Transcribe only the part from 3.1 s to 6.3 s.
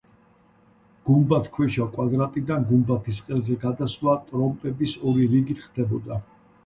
ყელზე გადასვლა ტრომპების ორი რიგით ხდება.